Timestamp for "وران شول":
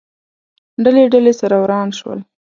1.63-2.19